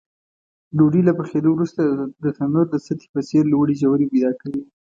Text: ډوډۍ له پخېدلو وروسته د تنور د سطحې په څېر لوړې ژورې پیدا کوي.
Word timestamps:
ډوډۍ 0.77 1.01
له 1.07 1.13
پخېدلو 1.19 1.51
وروسته 1.53 1.81
د 2.23 2.25
تنور 2.37 2.65
د 2.71 2.75
سطحې 2.85 3.09
په 3.13 3.21
څېر 3.29 3.43
لوړې 3.53 3.75
ژورې 3.81 4.05
پیدا 4.13 4.31
کوي. 4.41 4.61